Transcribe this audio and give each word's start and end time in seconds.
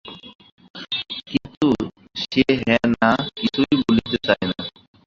কিন্তু 1.27 1.67
সে 2.21 2.43
হাঁ-না 2.61 3.09
কিছুই 3.37 3.73
বলিতে 3.81 4.17
চায় 4.25 4.45
না। 4.49 4.55